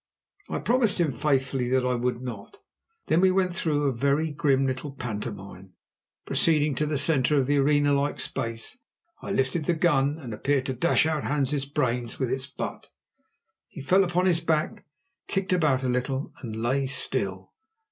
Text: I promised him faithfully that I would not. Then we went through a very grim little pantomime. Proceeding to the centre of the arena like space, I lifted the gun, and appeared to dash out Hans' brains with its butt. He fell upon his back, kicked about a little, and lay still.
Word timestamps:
I 0.49 0.57
promised 0.57 0.99
him 0.99 1.11
faithfully 1.11 1.67
that 1.69 1.85
I 1.85 1.93
would 1.93 2.23
not. 2.23 2.57
Then 3.05 3.21
we 3.21 3.29
went 3.29 3.53
through 3.53 3.83
a 3.83 3.91
very 3.93 4.31
grim 4.31 4.65
little 4.65 4.91
pantomime. 4.93 5.73
Proceeding 6.25 6.73
to 6.73 6.87
the 6.87 6.97
centre 6.97 7.37
of 7.37 7.45
the 7.45 7.57
arena 7.57 7.93
like 7.93 8.19
space, 8.19 8.79
I 9.21 9.29
lifted 9.29 9.65
the 9.65 9.75
gun, 9.75 10.17
and 10.17 10.33
appeared 10.33 10.65
to 10.65 10.73
dash 10.73 11.05
out 11.05 11.25
Hans' 11.25 11.65
brains 11.65 12.17
with 12.17 12.31
its 12.31 12.47
butt. 12.47 12.89
He 13.67 13.79
fell 13.79 14.03
upon 14.03 14.25
his 14.25 14.39
back, 14.39 14.85
kicked 15.27 15.53
about 15.53 15.83
a 15.83 15.87
little, 15.87 16.33
and 16.41 16.55
lay 16.55 16.87
still. 16.87 17.51